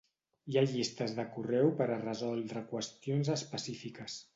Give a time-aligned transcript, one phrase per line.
[0.53, 4.23] Hi ha llistes de correu per a resoldre qüestions específiques.